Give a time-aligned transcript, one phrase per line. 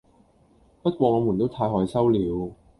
[0.81, 2.51] 不過我們都太害羞了